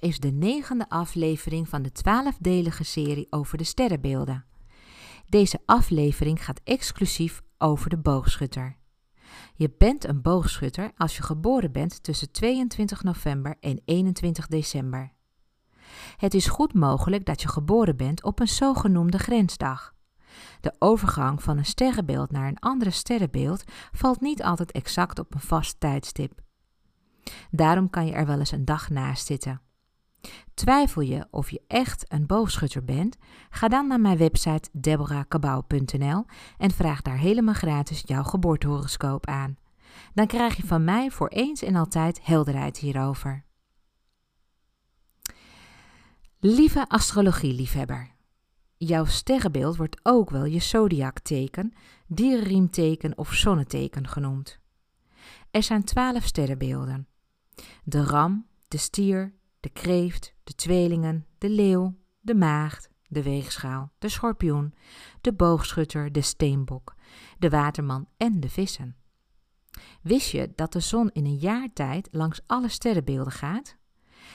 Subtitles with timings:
[0.00, 4.44] Is de negende aflevering van de twaalfdelige serie over de sterrenbeelden.
[5.28, 8.76] Deze aflevering gaat exclusief over de boogschutter.
[9.54, 15.12] Je bent een boogschutter als je geboren bent tussen 22 november en 21 december.
[16.16, 19.94] Het is goed mogelijk dat je geboren bent op een zogenoemde grensdag.
[20.60, 25.40] De overgang van een sterrenbeeld naar een andere sterrenbeeld valt niet altijd exact op een
[25.40, 26.43] vast tijdstip.
[27.50, 29.60] Daarom kan je er wel eens een dag naast zitten.
[30.54, 33.16] Twijfel je of je echt een boogschutter bent?
[33.50, 36.24] Ga dan naar mijn website deborahkabau.nl
[36.58, 39.56] en vraag daar helemaal gratis jouw geboortehoroscoop aan.
[40.14, 43.44] Dan krijg je van mij voor eens en altijd helderheid hierover.
[46.40, 48.10] Lieve astrologieliefhebber,
[48.76, 51.72] jouw sterrenbeeld wordt ook wel je zodiakteken,
[52.06, 54.58] dierenriemteken of zonneteken genoemd.
[55.50, 57.08] Er zijn twaalf sterrenbeelden.
[57.84, 64.08] De ram, de stier, de kreeft, de tweelingen, de leeuw, de maagd, de weegschaal, de
[64.08, 64.74] schorpioen,
[65.20, 66.94] de boogschutter, de steenbok,
[67.38, 68.96] de waterman en de vissen.
[70.02, 73.76] Wist je dat de zon in een jaar tijd langs alle sterrenbeelden gaat?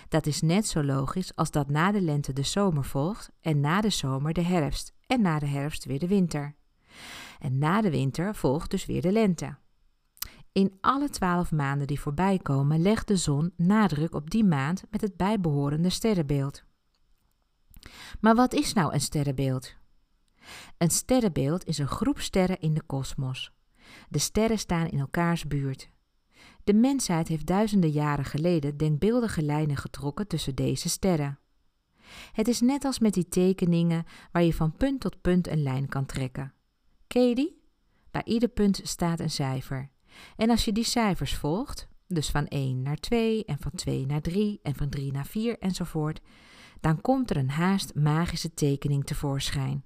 [0.08, 3.82] Dat is net zo logisch als dat na de lente de zomer volgt en na
[3.82, 6.56] de zomer de herfst en na de herfst weer de winter.
[7.40, 9.58] En na de winter volgt dus weer de lente.
[10.52, 15.02] In alle twaalf maanden die voorbij komen legt de zon nadruk op die maand met
[15.02, 16.64] het bijbehorende sterrenbeeld.
[18.20, 19.76] Maar wat is nou een sterrenbeeld?
[20.78, 23.52] Een sterrenbeeld is een groep sterren in de kosmos.
[24.10, 25.90] De sterren staan in elkaars buurt.
[26.64, 31.40] De mensheid heeft duizenden jaren geleden denkbeeldige lijnen getrokken tussen deze sterren.
[32.32, 35.90] Het is net als met die tekeningen waar je van punt tot punt een lijn
[35.90, 36.54] kan trekken.
[37.08, 37.50] Ken?
[38.12, 39.90] Bij ieder punt staat een cijfer.
[40.36, 44.22] En als je die cijfers volgt, dus van 1 naar 2 en van 2 naar
[44.22, 46.22] 3 en van 3 naar 4 enzovoort,
[46.80, 49.84] dan komt er een haast magische tekening tevoorschijn.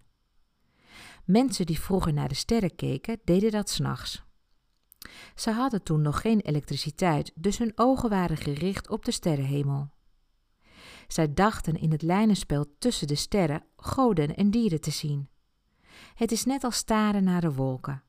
[1.25, 4.23] Mensen die vroeger naar de sterren keken, deden dat s'nachts.
[5.35, 9.91] Ze hadden toen nog geen elektriciteit, dus hun ogen waren gericht op de sterrenhemel.
[11.07, 15.29] Zij dachten in het lijnenspel tussen de sterren goden en dieren te zien.
[16.15, 18.03] Het is net als staren naar de wolken.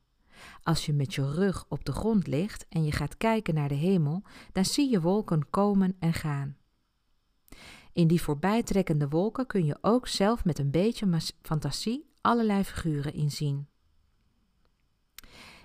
[0.62, 3.74] Als je met je rug op de grond ligt en je gaat kijken naar de
[3.74, 4.22] hemel,
[4.52, 6.56] dan zie je wolken komen en gaan.
[7.92, 13.68] In die voorbijtrekkende wolken kun je ook zelf met een beetje fantasie allerlei figuren inzien.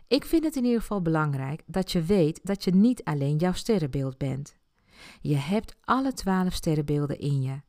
[0.08, 3.54] Ik vind het in ieder geval belangrijk dat je weet dat je niet alleen jouw
[3.54, 4.58] sterrenbeeld bent.
[5.22, 7.62] Je hebt alle twaalf sterrenbeelden in je.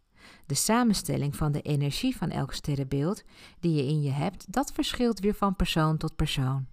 [0.47, 3.22] De samenstelling van de energie van elk sterrenbeeld
[3.60, 6.66] die je in je hebt, dat verschilt weer van persoon tot persoon.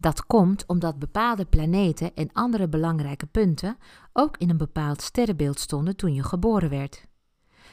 [0.00, 3.76] Dat komt omdat bepaalde planeten en andere belangrijke punten
[4.12, 7.08] ook in een bepaald sterrenbeeld stonden toen je geboren werd.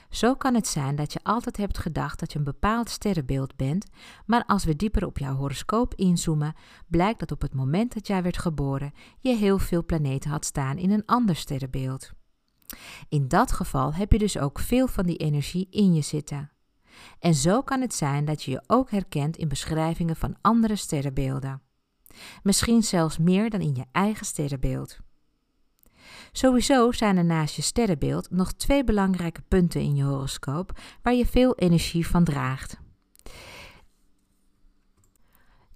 [0.09, 3.85] Zo kan het zijn dat je altijd hebt gedacht dat je een bepaald sterrenbeeld bent,
[4.25, 6.55] maar als we dieper op jouw horoscoop inzoomen,
[6.87, 10.77] blijkt dat op het moment dat jij werd geboren je heel veel planeten had staan
[10.77, 12.11] in een ander sterrenbeeld.
[13.09, 16.51] In dat geval heb je dus ook veel van die energie in je zitten.
[17.19, 21.61] En zo kan het zijn dat je je ook herkent in beschrijvingen van andere sterrenbeelden.
[22.43, 24.97] Misschien zelfs meer dan in je eigen sterrenbeeld.
[26.31, 31.25] Sowieso zijn er naast je sterrenbeeld nog twee belangrijke punten in je horoscoop waar je
[31.25, 32.77] veel energie van draagt.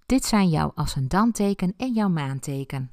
[0.06, 2.92] Dit zijn jouw ascendanteken en jouw maanteken.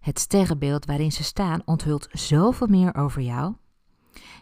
[0.00, 3.54] Het sterrenbeeld waarin ze staan onthult zoveel meer over jou.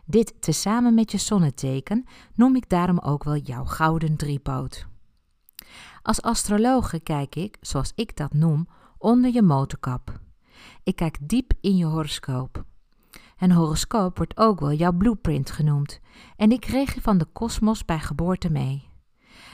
[0.05, 4.90] Dit tezamen met je zonneteken noem ik daarom ook wel jouw gouden driepoot.
[6.03, 10.21] Als astrologe kijk ik, zoals ik dat noem, onder je motorkap.
[10.83, 12.65] Ik kijk diep in je horoscoop.
[13.39, 16.01] Een horoscoop wordt ook wel jouw blueprint genoemd
[16.37, 18.89] en ik kreeg je van de kosmos bij geboorte mee.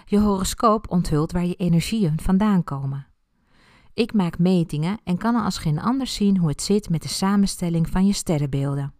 [0.04, 3.06] Je horoscoop onthult waar je energieën vandaan komen.
[3.94, 7.88] Ik maak metingen en kan als geen ander zien hoe het zit met de samenstelling
[7.90, 8.94] van je sterrenbeelden.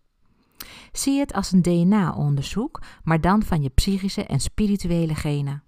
[0.92, 5.62] Zie het als een DNA-onderzoek, maar dan van je psychische en spirituele genen.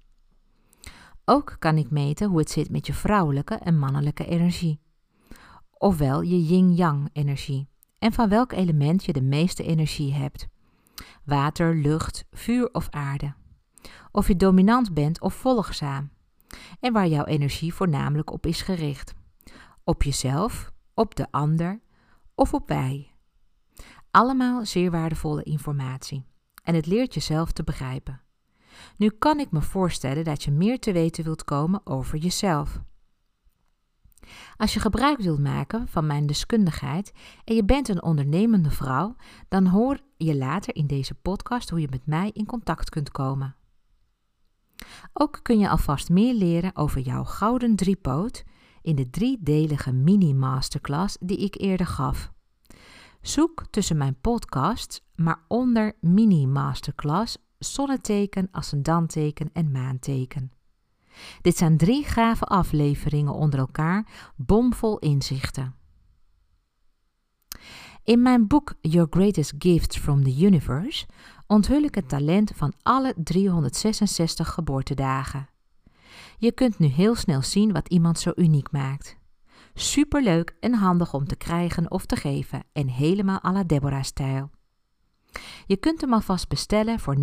[1.31, 4.81] Ook kan ik meten hoe het zit met je vrouwelijke en mannelijke energie.
[5.71, 7.69] Ofwel je yin-yang energie.
[7.99, 10.49] En van welk element je de meeste energie hebt.
[11.25, 13.35] Water, lucht, vuur of aarde.
[14.13, 16.11] Of je dominant bent of volgzaam.
[16.81, 19.15] En waar jouw energie voornamelijk op is gericht.
[19.85, 21.81] Op jezelf, op de ander
[22.35, 23.15] of op wij.
[24.11, 26.25] Allemaal zeer waardevolle informatie.
[26.63, 28.21] En het leert jezelf te begrijpen.
[28.97, 32.81] Nu kan ik me voorstellen dat je meer te weten wilt komen over jezelf.
[34.57, 37.13] Als je gebruik wilt maken van mijn deskundigheid
[37.45, 39.17] en je bent een ondernemende vrouw,
[39.49, 43.57] dan hoor je later in deze podcast hoe je met mij in contact kunt komen.
[45.13, 48.45] Ook kun je alvast meer leren over jouw gouden driepoot
[48.83, 52.33] in de driedelige mini-masterclass die ik eerder gaf.
[53.21, 60.52] Zoek tussen mijn podcasts, maar onder mini-masterclass zonneteken, ascendanteken en maanteken.
[61.40, 65.75] Dit zijn drie gave afleveringen onder elkaar, bomvol inzichten.
[68.05, 71.06] In mijn boek Your Greatest Gifts from the Universe
[71.46, 75.49] onthul ik het talent van alle 366 geboortedagen.
[76.38, 79.16] Je kunt nu heel snel zien wat iemand zo uniek maakt.
[79.75, 84.50] Superleuk en handig om te krijgen of te geven en helemaal à la Deborah-stijl.
[85.67, 87.23] Je kunt hem alvast bestellen voor 29,95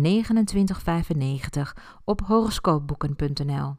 [2.04, 3.76] op horoscoopboeken.nl.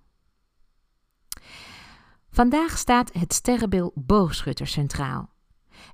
[2.29, 5.29] Vandaag staat het sterrenbeeld boogschutter centraal.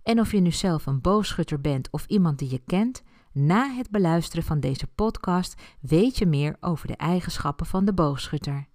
[0.04, 3.90] En of je nu zelf een boogschutter bent of iemand die je kent, na het
[3.90, 8.68] beluisteren van deze podcast weet je meer over de eigenschappen van de boogschutter.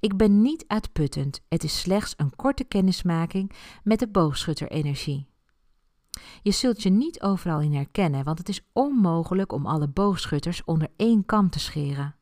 [0.00, 3.52] Ik ben niet uitputtend, het is slechts een korte kennismaking
[3.82, 5.29] met de boogschutterenergie.
[6.42, 10.88] Je zult je niet overal in herkennen, want het is onmogelijk om alle boogschutters onder
[10.96, 12.14] één kam te scheren.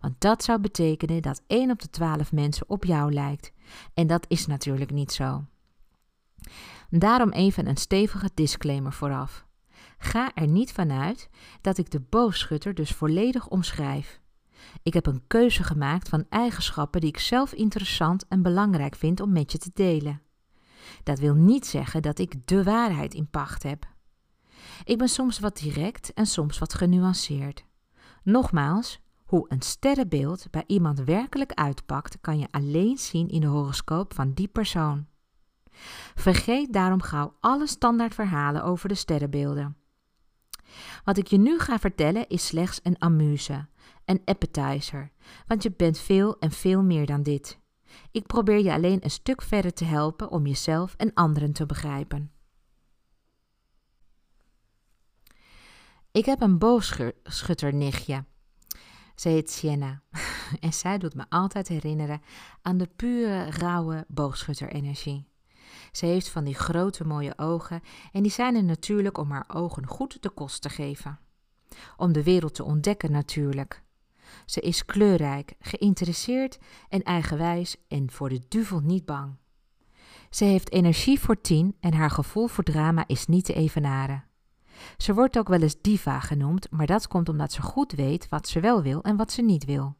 [0.00, 3.52] Want dat zou betekenen dat 1 op de 12 mensen op jou lijkt.
[3.94, 5.44] En dat is natuurlijk niet zo.
[6.90, 9.46] Daarom even een stevige disclaimer vooraf.
[9.98, 11.28] Ga er niet vanuit
[11.60, 14.20] dat ik de boogschutter dus volledig omschrijf.
[14.82, 19.32] Ik heb een keuze gemaakt van eigenschappen die ik zelf interessant en belangrijk vind om
[19.32, 20.22] met je te delen.
[21.02, 23.86] Dat wil niet zeggen dat ik de waarheid in pacht heb.
[24.84, 27.64] Ik ben soms wat direct en soms wat genuanceerd.
[28.22, 34.14] Nogmaals, hoe een sterrenbeeld bij iemand werkelijk uitpakt, kan je alleen zien in de horoscoop
[34.14, 35.06] van die persoon.
[36.14, 39.76] Vergeet daarom gauw alle standaardverhalen over de sterrenbeelden.
[41.04, 43.66] Wat ik je nu ga vertellen is slechts een amuse,
[44.04, 45.10] een appetizer,
[45.46, 47.62] want je bent veel en veel meer dan dit.
[48.10, 52.32] Ik probeer je alleen een stuk verder te helpen om jezelf en anderen te begrijpen.
[56.10, 58.24] Ik heb een boogschutternichtje.
[59.14, 60.02] Ze heet Sienna
[60.60, 62.22] en zij doet me altijd herinneren
[62.62, 65.28] aan de pure, rauwe boogschutterenergie.
[65.92, 67.82] Ze heeft van die grote mooie ogen
[68.12, 71.18] en die zijn er natuurlijk om haar ogen goed de kost te geven.
[71.96, 73.83] Om de wereld te ontdekken natuurlijk.
[74.46, 76.58] Ze is kleurrijk, geïnteresseerd
[76.88, 79.36] en eigenwijs en voor de duvel niet bang.
[80.30, 84.24] Ze heeft energie voor tien en haar gevoel voor drama is niet te evenaren.
[84.96, 88.48] Ze wordt ook wel eens diva genoemd, maar dat komt omdat ze goed weet wat
[88.48, 89.96] ze wel wil en wat ze niet wil.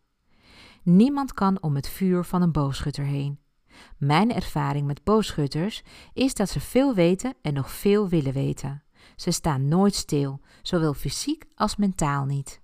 [0.83, 3.39] Niemand kan om het vuur van een boogschutter heen.
[3.99, 5.83] Mijn ervaring met boogschutters
[6.13, 8.83] is dat ze veel weten en nog veel willen weten.
[9.17, 12.63] Ze staan nooit stil, zowel fysiek als mentaal niet.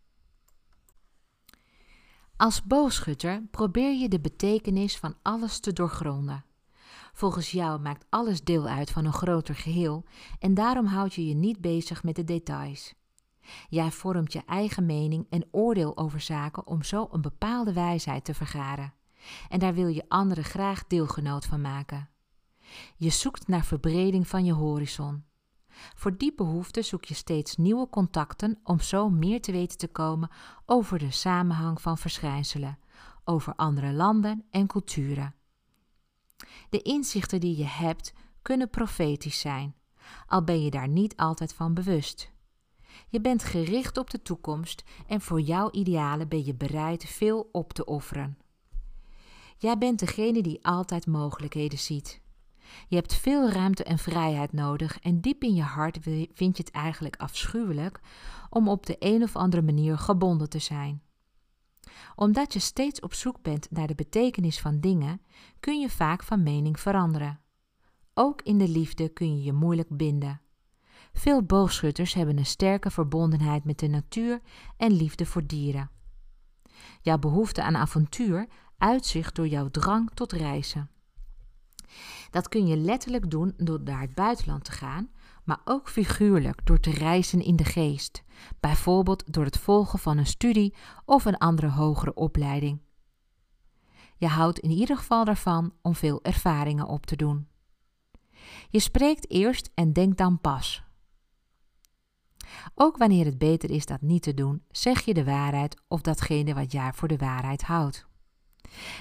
[2.40, 6.44] Als boogschutter probeer je de betekenis van alles te doorgronden.
[7.12, 10.04] Volgens jou maakt alles deel uit van een groter geheel
[10.38, 12.94] en daarom houd je je niet bezig met de details.
[13.68, 18.34] Jij vormt je eigen mening en oordeel over zaken om zo een bepaalde wijsheid te
[18.34, 18.94] vergaren.
[19.48, 22.08] En daar wil je anderen graag deelgenoot van maken.
[22.96, 25.24] Je zoekt naar verbreding van je horizon.
[25.94, 30.30] Voor die behoefte zoek je steeds nieuwe contacten om zo meer te weten te komen
[30.66, 32.78] over de samenhang van verschijnselen,
[33.24, 35.34] over andere landen en culturen.
[36.68, 39.74] De inzichten die je hebt kunnen profetisch zijn,
[40.26, 42.30] al ben je daar niet altijd van bewust.
[43.08, 47.72] Je bent gericht op de toekomst en voor jouw idealen ben je bereid veel op
[47.72, 48.38] te offeren.
[49.56, 52.20] Jij bent degene die altijd mogelijkheden ziet.
[52.88, 55.98] Je hebt veel ruimte en vrijheid nodig en diep in je hart
[56.32, 58.00] vind je het eigenlijk afschuwelijk
[58.50, 61.02] om op de een of andere manier gebonden te zijn.
[62.14, 65.20] Omdat je steeds op zoek bent naar de betekenis van dingen,
[65.60, 67.40] kun je vaak van mening veranderen.
[68.14, 70.40] Ook in de liefde kun je je moeilijk binden.
[71.12, 74.40] Veel boogschutters hebben een sterke verbondenheid met de natuur
[74.76, 75.90] en liefde voor dieren.
[77.00, 78.48] Jouw behoefte aan avontuur
[78.78, 80.90] uitzicht door jouw drang tot reizen.
[82.30, 85.10] Dat kun je letterlijk doen door naar het buitenland te gaan,
[85.44, 88.22] maar ook figuurlijk door te reizen in de geest,
[88.60, 92.80] bijvoorbeeld door het volgen van een studie of een andere hogere opleiding.
[94.16, 97.48] Je houdt in ieder geval ervan om veel ervaringen op te doen.
[98.68, 100.82] Je spreekt eerst en denkt dan pas.
[102.74, 106.54] Ook wanneer het beter is dat niet te doen, zeg je de waarheid of datgene
[106.54, 108.06] wat jij voor de waarheid houdt.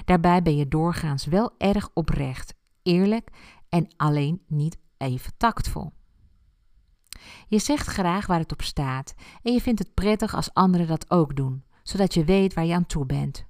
[0.05, 3.29] Daarbij ben je doorgaans wel erg oprecht eerlijk
[3.69, 5.91] en alleen niet even tactvol.
[7.47, 11.11] Je zegt graag waar het op staat en je vindt het prettig als anderen dat
[11.11, 13.45] ook doen, zodat je weet waar je aan toe bent.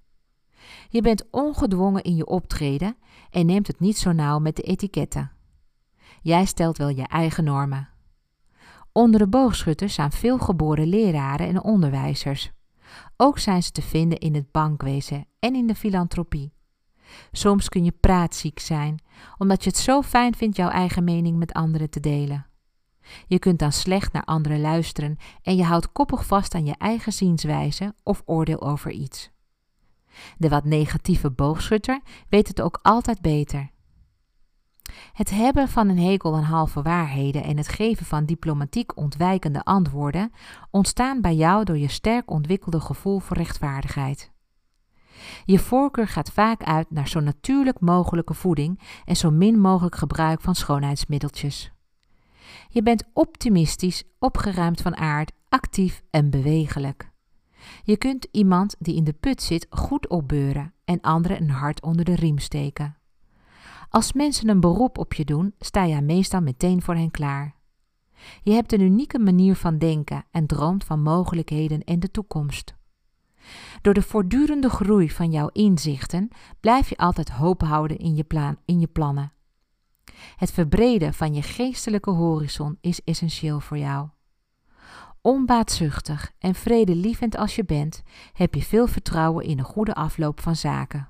[0.90, 2.98] Je bent ongedwongen in je optreden
[3.30, 5.32] en neemt het niet zo nauw met de etiketten.
[6.22, 7.90] Jij stelt wel je eigen normen.
[8.92, 12.52] Onder de boogschutters zijn veel geboren leraren en onderwijzers.
[13.18, 16.54] Ook zijn ze te vinden in het bankwezen en in de filantropie.
[17.32, 19.02] Soms kun je praatziek zijn,
[19.38, 22.46] omdat je het zo fijn vindt jouw eigen mening met anderen te delen.
[23.28, 27.14] Je kunt dan slecht naar anderen luisteren en je houdt koppig vast aan je eigen
[27.14, 29.30] zienswijze of oordeel over iets.
[30.38, 33.70] De wat negatieve boogschutter weet het ook altijd beter.
[35.14, 40.32] Het hebben van een hekel aan halve waarheden en het geven van diplomatiek ontwijkende antwoorden
[40.72, 44.32] ontstaan bij jou door je sterk ontwikkelde gevoel voor rechtvaardigheid.
[45.46, 50.42] Je voorkeur gaat vaak uit naar zo natuurlijk mogelijke voeding en zo min mogelijk gebruik
[50.42, 51.72] van schoonheidsmiddeltjes.
[52.70, 57.12] Je bent optimistisch, opgeruimd van aard, actief en bewegelijk.
[57.84, 62.06] Je kunt iemand die in de put zit goed opbeuren en anderen een hart onder
[62.06, 62.98] de riem steken.
[63.90, 67.56] Als mensen een beroep op je doen, sta je meestal meteen voor hen klaar.
[68.44, 72.79] Je hebt een unieke manier van denken en droomt van mogelijkheden en de toekomst.
[73.82, 76.30] Door de voortdurende groei van jouw inzichten
[76.60, 79.34] blijf je altijd hoop houden in je, plan, in je plannen.
[80.36, 84.08] Het verbreden van je geestelijke horizon is essentieel voor jou.
[85.22, 88.04] Onbaatzuchtig en vredelievend als je bent,
[88.34, 91.08] heb je veel vertrouwen in een goede afloop van zaken.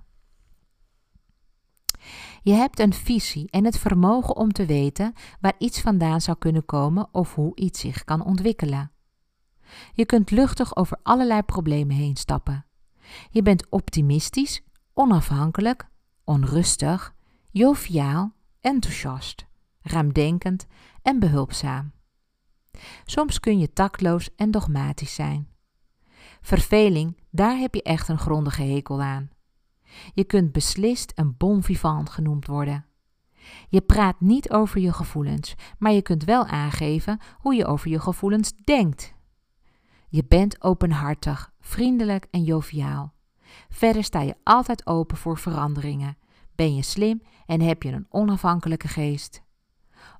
[2.41, 6.65] Je hebt een visie en het vermogen om te weten waar iets vandaan zou kunnen
[6.65, 8.91] komen of hoe iets zich kan ontwikkelen.
[9.93, 12.65] Je kunt luchtig over allerlei problemen heen stappen.
[13.29, 14.61] Je bent optimistisch,
[14.93, 15.87] onafhankelijk,
[16.23, 17.15] onrustig,
[17.51, 19.45] joviaal, enthousiast,
[19.81, 20.65] ruimdenkend
[21.01, 21.91] en behulpzaam.
[23.05, 25.47] Soms kun je tactloos en dogmatisch zijn.
[26.41, 29.29] Verveling, daar heb je echt een grondige hekel aan.
[30.13, 32.85] Je kunt beslist een bon vivant genoemd worden.
[33.69, 37.99] Je praat niet over je gevoelens, maar je kunt wel aangeven hoe je over je
[37.99, 39.13] gevoelens denkt.
[40.11, 43.13] Je bent openhartig, vriendelijk en joviaal.
[43.69, 46.17] Verder sta je altijd open voor veranderingen.
[46.55, 49.41] Ben je slim en heb je een onafhankelijke geest.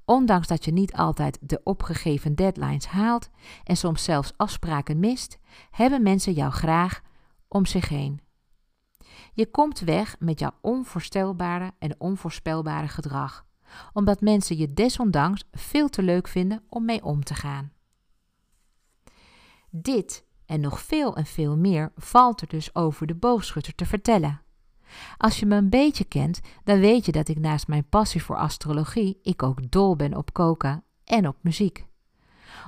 [0.06, 3.30] Ondanks dat je niet altijd de opgegeven deadlines haalt
[3.64, 5.40] en soms zelfs afspraken mist,
[5.72, 7.02] hebben mensen jou graag
[7.48, 8.22] om zich heen.
[9.34, 13.46] Je komt weg met jouw onvoorstelbare en onvoorspelbare gedrag,
[13.94, 17.72] omdat mensen je desondanks veel te leuk vinden om mee om te gaan.
[19.70, 24.42] Dit en nog veel en veel meer valt er dus over de boogschutter te vertellen.
[25.18, 28.38] Als je me een beetje kent, dan weet je dat ik naast mijn passie voor
[28.38, 31.88] astrologie, ik ook dol ben op koken en op muziek.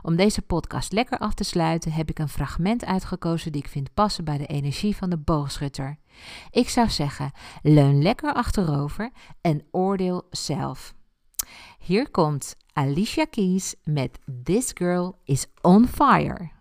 [0.01, 3.93] Om deze podcast lekker af te sluiten, heb ik een fragment uitgekozen die ik vind
[3.93, 5.97] passen bij de energie van de boogschutter.
[6.49, 7.31] Ik zou zeggen,
[7.61, 10.93] leun lekker achterover en oordeel zelf.
[11.79, 16.60] Hier komt Alicia Keys met This Girl is on Fire.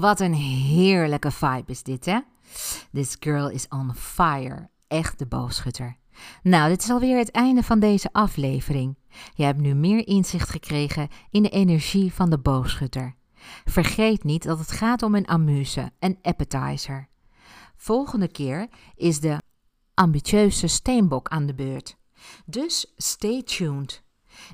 [0.00, 2.18] Wat een heerlijke vibe is dit, hè?
[2.92, 4.68] This girl is on fire.
[4.88, 5.96] Echt de boogschutter.
[6.42, 8.96] Nou, dit is alweer het einde van deze aflevering.
[9.34, 13.14] Je hebt nu meer inzicht gekregen in de energie van de boogschutter.
[13.64, 17.08] Vergeet niet dat het gaat om een amuse, een appetizer.
[17.76, 19.38] Volgende keer is de
[19.94, 21.96] ambitieuze steenbok aan de beurt.
[22.46, 24.02] Dus stay tuned.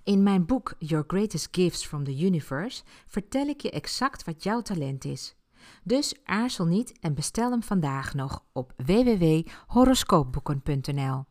[0.04, 4.60] In mijn boek Your Greatest Gifts from the Universe vertel ik je exact wat jouw
[4.60, 5.36] talent is.
[5.82, 11.24] Dus aarzel niet en bestel hem vandaag nog op www.horoscoopboeken.nl.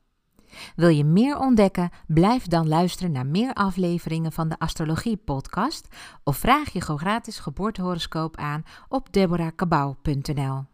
[0.75, 1.89] Wil je meer ontdekken?
[2.07, 5.87] Blijf dan luisteren naar meer afleveringen van de Astrologie Podcast
[6.23, 10.72] of vraag je gratis geboortehoroscoop aan op deborahkabau.nl.